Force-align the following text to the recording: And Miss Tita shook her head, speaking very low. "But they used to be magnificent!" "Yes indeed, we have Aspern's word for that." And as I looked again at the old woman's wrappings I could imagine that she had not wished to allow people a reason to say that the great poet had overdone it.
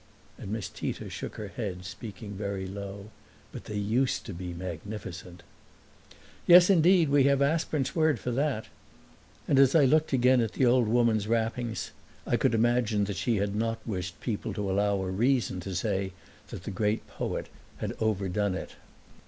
And 0.39 0.51
Miss 0.51 0.67
Tita 0.67 1.11
shook 1.11 1.35
her 1.35 1.49
head, 1.49 1.85
speaking 1.85 2.31
very 2.31 2.65
low. 2.65 3.11
"But 3.51 3.65
they 3.65 3.77
used 3.77 4.25
to 4.25 4.33
be 4.33 4.51
magnificent!" 4.51 5.43
"Yes 6.47 6.71
indeed, 6.71 7.09
we 7.09 7.25
have 7.25 7.39
Aspern's 7.39 7.95
word 7.95 8.19
for 8.19 8.31
that." 8.31 8.65
And 9.47 9.59
as 9.59 9.75
I 9.75 9.85
looked 9.85 10.11
again 10.11 10.41
at 10.41 10.53
the 10.53 10.65
old 10.65 10.87
woman's 10.87 11.27
wrappings 11.27 11.91
I 12.25 12.35
could 12.35 12.55
imagine 12.55 13.03
that 13.03 13.15
she 13.17 13.35
had 13.35 13.55
not 13.55 13.77
wished 13.85 14.19
to 14.23 14.31
allow 14.71 14.95
people 14.95 15.05
a 15.05 15.11
reason 15.11 15.59
to 15.59 15.75
say 15.75 16.13
that 16.49 16.63
the 16.63 16.71
great 16.71 17.05
poet 17.05 17.45
had 17.77 17.93
overdone 18.01 18.55
it. 18.55 18.73